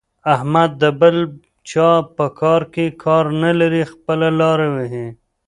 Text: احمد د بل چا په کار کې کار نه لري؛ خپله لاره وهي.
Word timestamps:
احمد 0.33 0.71
د 0.81 0.83
بل 0.99 1.15
چا 1.69 1.89
په 2.15 2.25
کار 2.39 2.61
کې 2.73 2.85
کار 3.03 3.25
نه 3.43 3.51
لري؛ 3.59 3.83
خپله 3.93 4.27
لاره 4.39 4.67
وهي. 4.75 5.07